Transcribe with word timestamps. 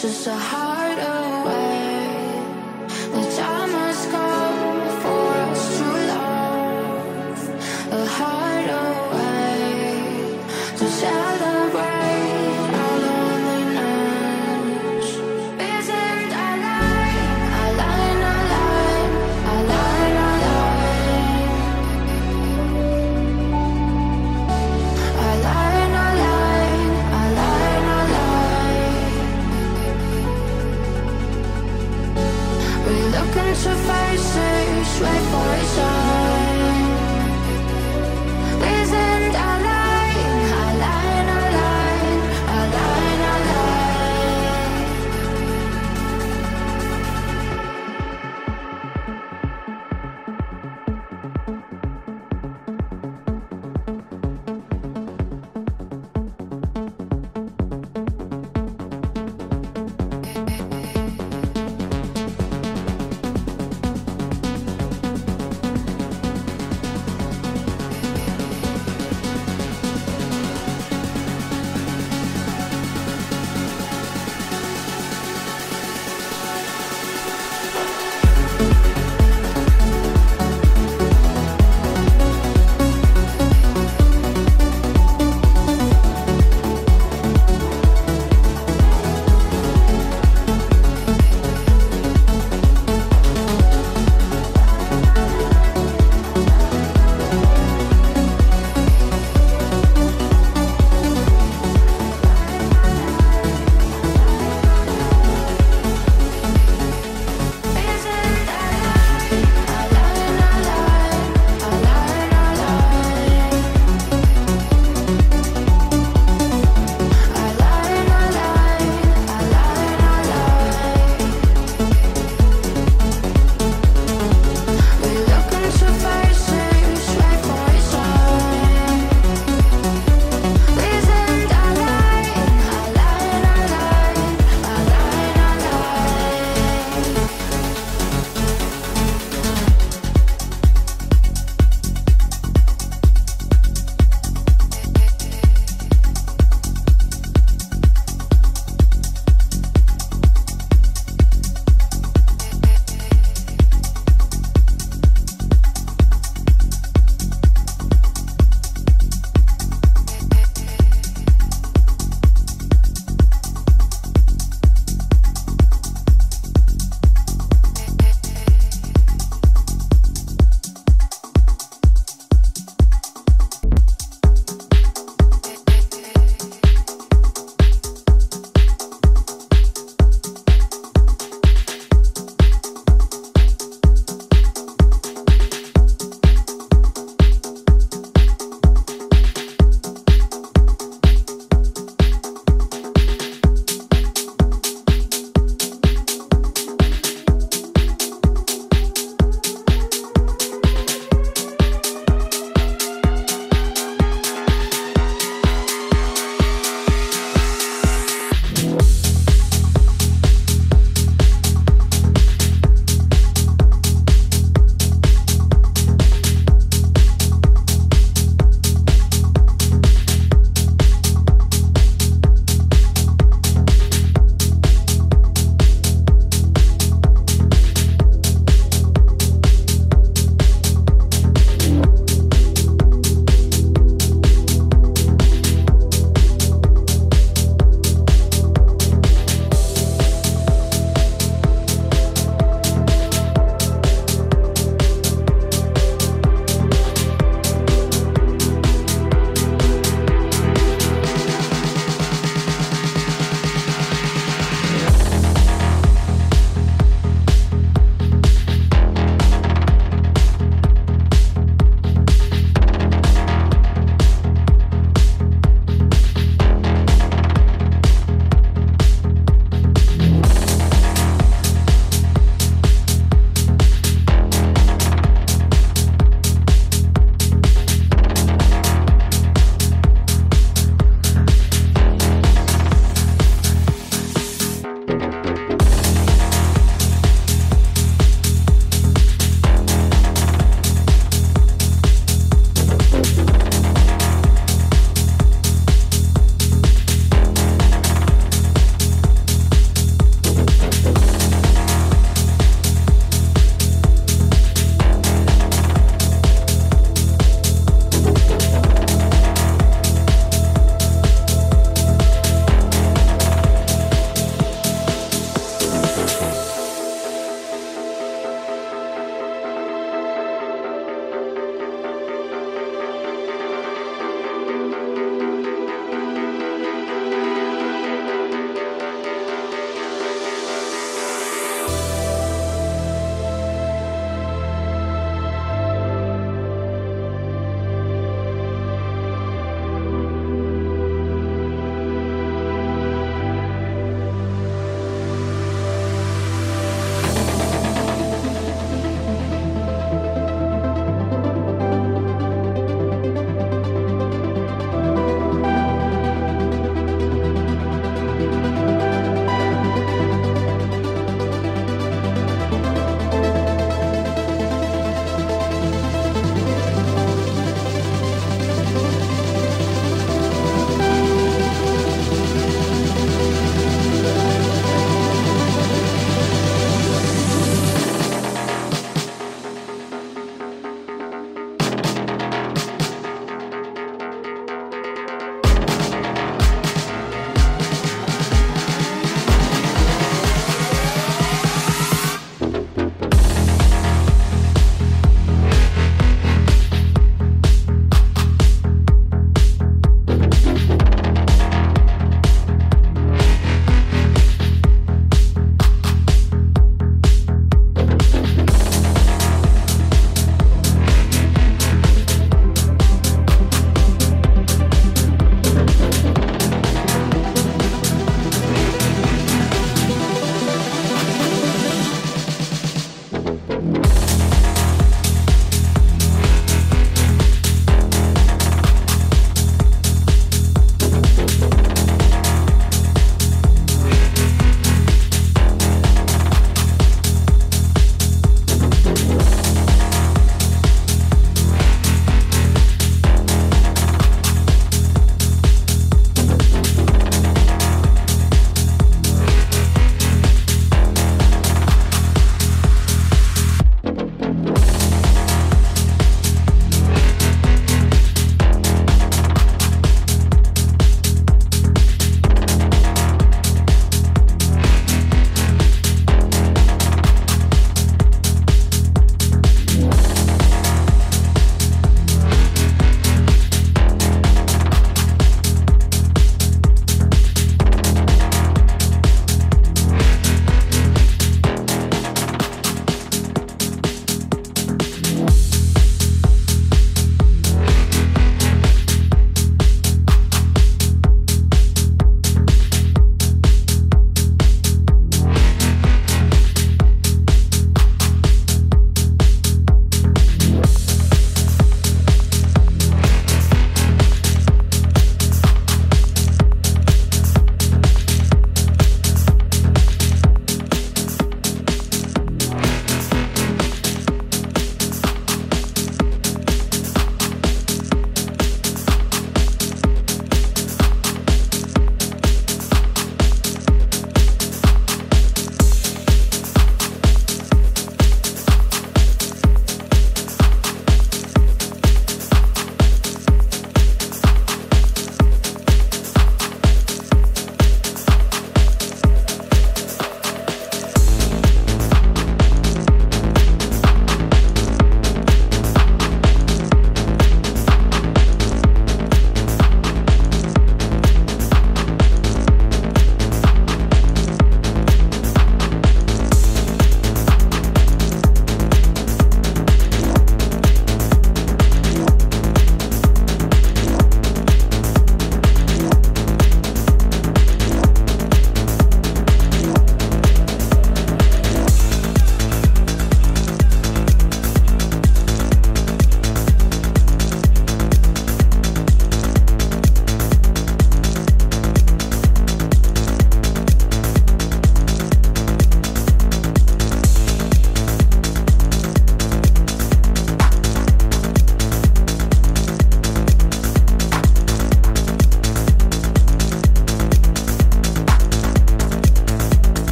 just 0.00 0.26
a 0.28 0.34
high 0.34 0.59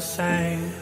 same 0.00 0.72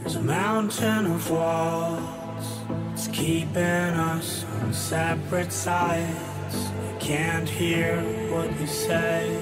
There's 0.00 0.16
a 0.16 0.22
mountain 0.22 1.06
of 1.06 1.30
walls 1.30 2.60
It's 2.92 3.08
keeping 3.08 3.92
us 4.12 4.44
on 4.62 4.72
separate 4.72 5.52
sides 5.52 6.56
I 6.56 6.96
can't 6.98 7.48
hear 7.48 8.00
what 8.30 8.48
you 8.58 8.66
say 8.66 9.38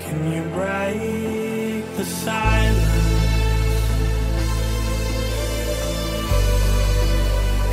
Can 0.00 0.32
you 0.32 0.42
break 0.54 1.84
the 1.96 2.04
silence? 2.04 2.90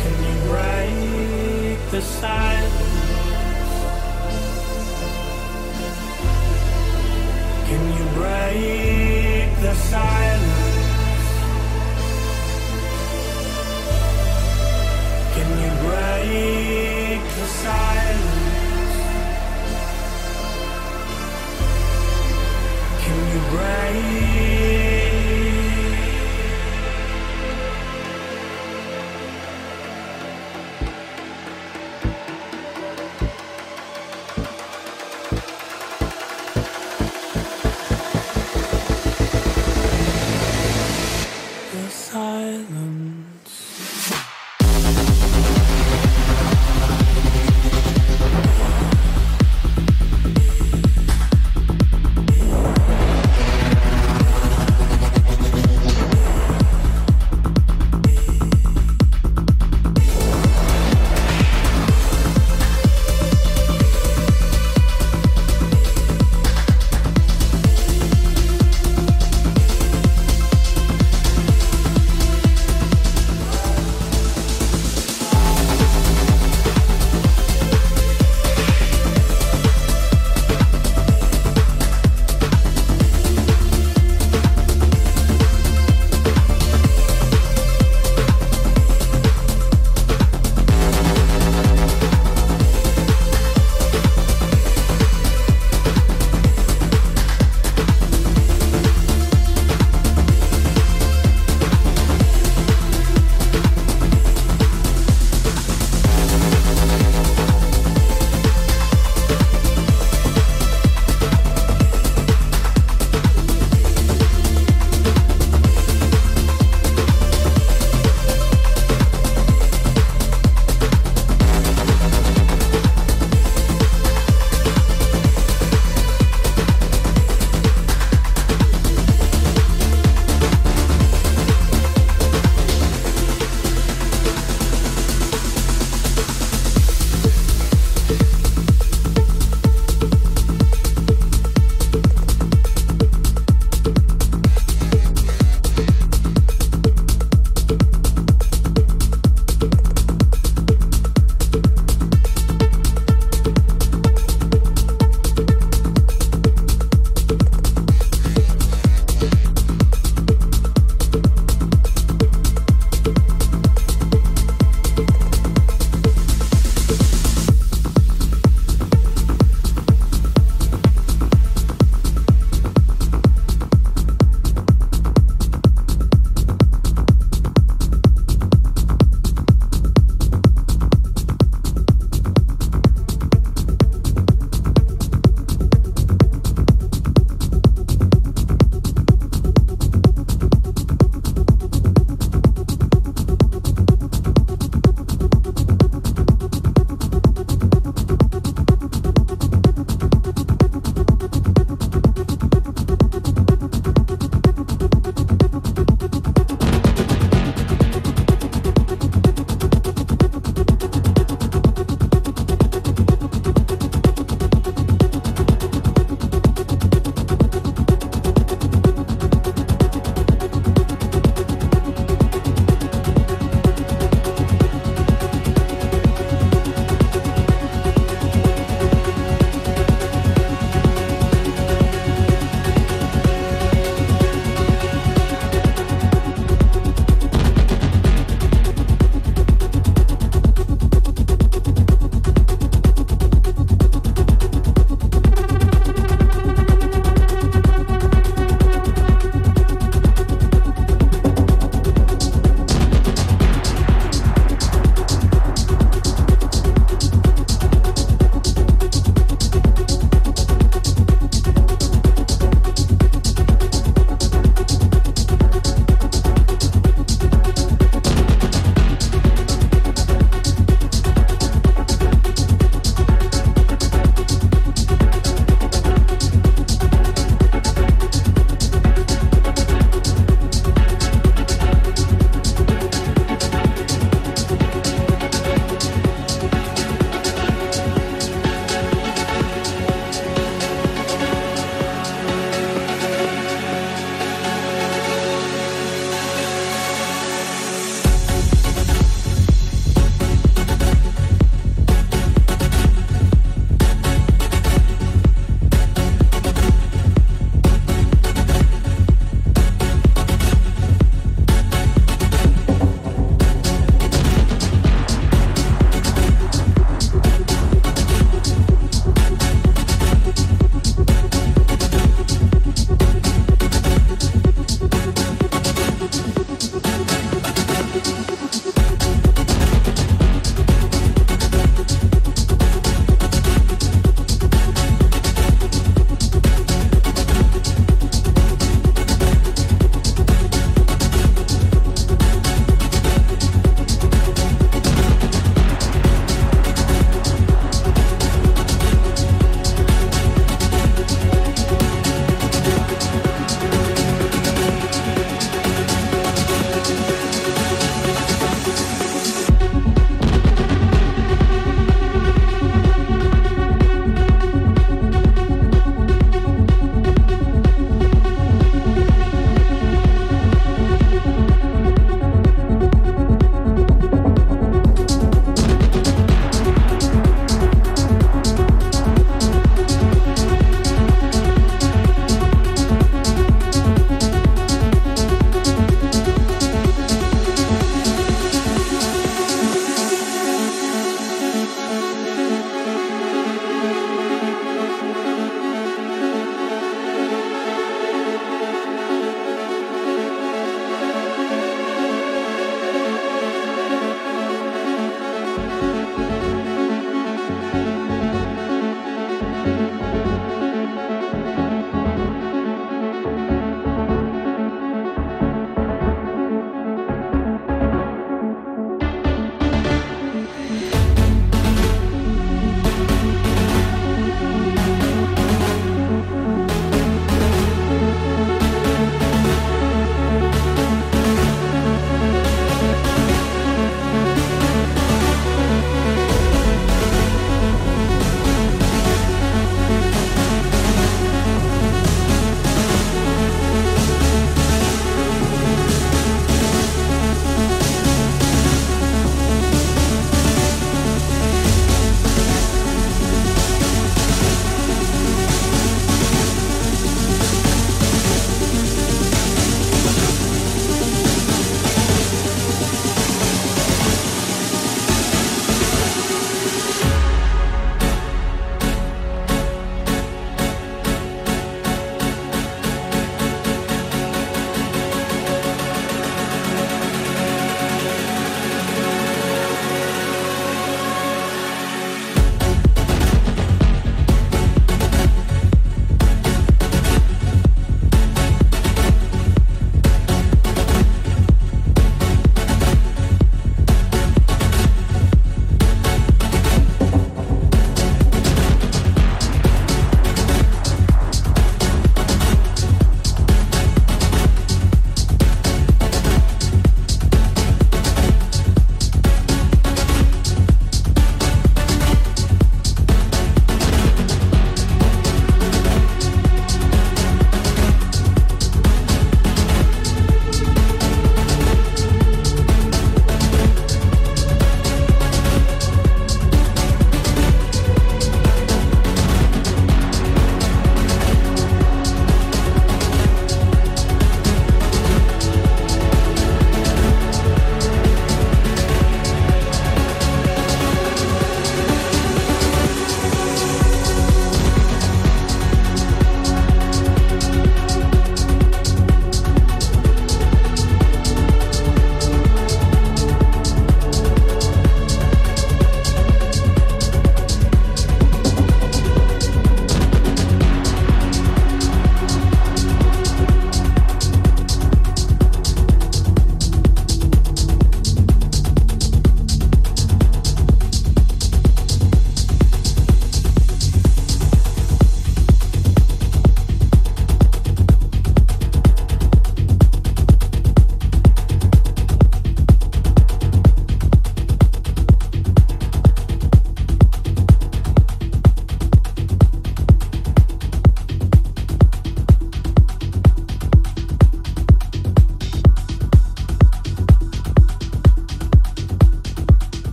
Can 0.00 0.14
you 0.26 0.36
break 0.48 1.90
the 1.90 2.00
silence? 2.00 2.73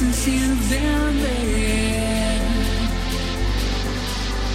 until 0.00 0.54
then, 0.70 1.16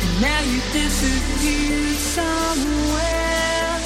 And 0.02 0.22
now 0.22 0.42
you 0.42 0.62
disappear 0.72 1.94
somewhere. 1.96 3.80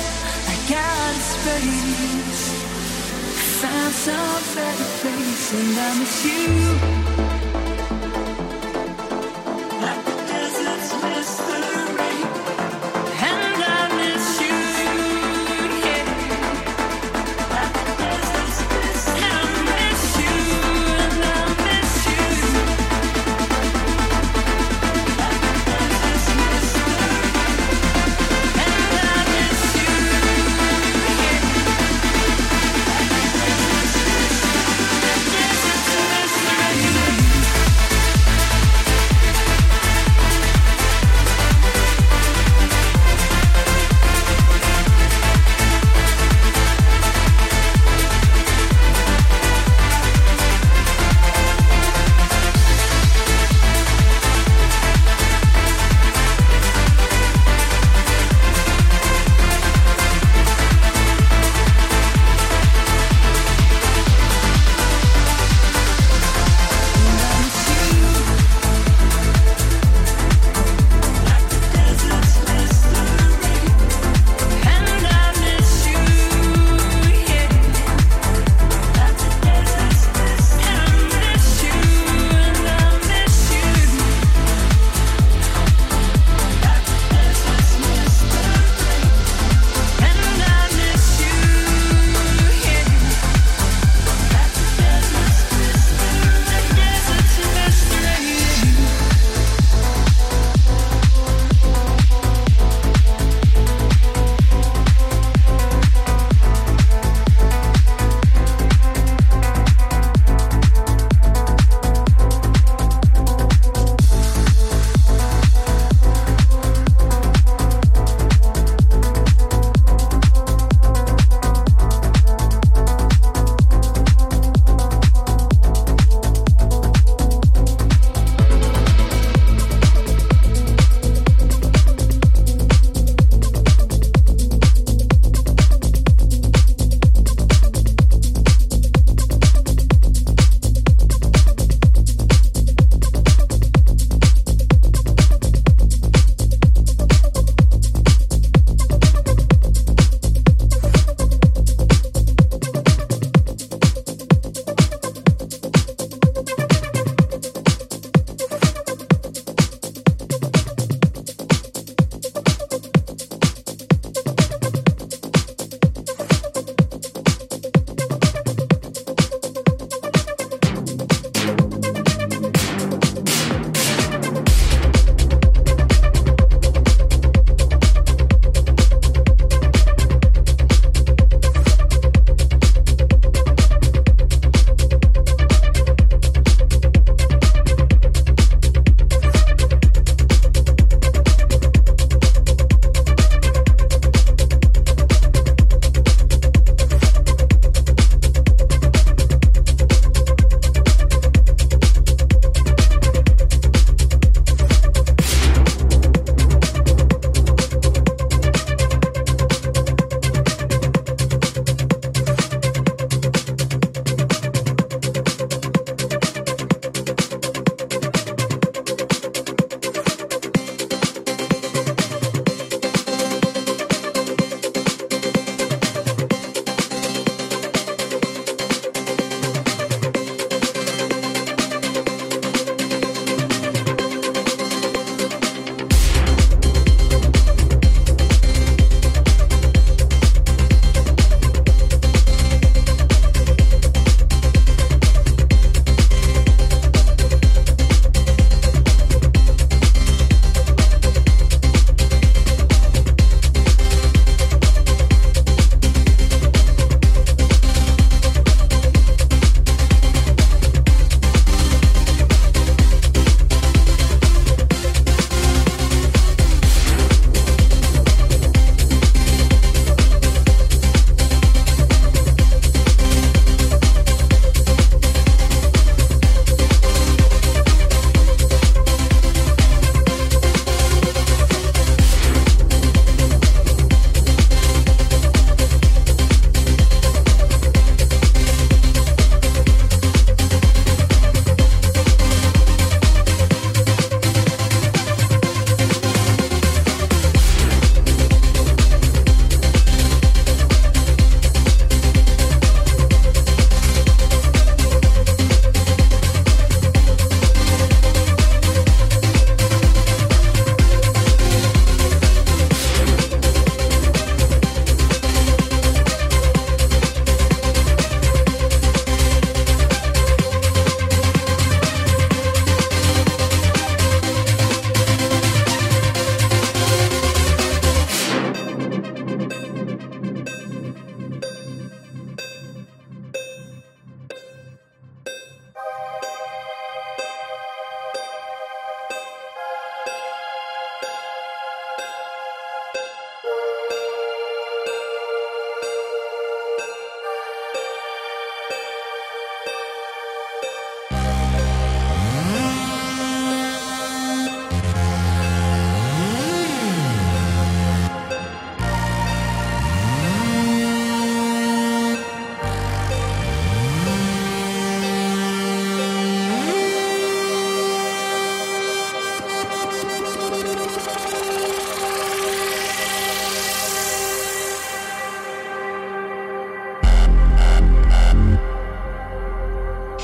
I 0.48 0.56
got 0.70 1.16
space, 1.34 2.44
found 3.62 3.94
some 3.94 4.56
better 4.56 4.90
place, 5.02 5.54
and 5.54 5.80
I 5.80 6.00
miss 6.00 6.26
you. 6.26 7.47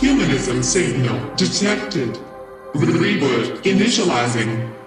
Humanism 0.03 0.61
signal 0.61 1.17
detected. 1.37 2.17
With 2.73 2.89
reboot 2.89 3.61
initializing. 3.63 4.82